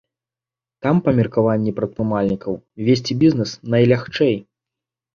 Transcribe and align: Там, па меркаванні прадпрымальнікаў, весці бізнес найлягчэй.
Там, 0.85 1.01
па 1.07 1.13
меркаванні 1.19 1.75
прадпрымальнікаў, 1.81 2.59
весці 2.91 3.21
бізнес 3.23 3.49
найлягчэй. 3.79 4.35